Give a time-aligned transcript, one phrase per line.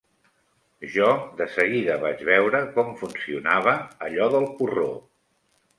[0.93, 1.09] Jo,
[1.41, 4.93] de seguida vaig veure com funcionava, allò del porró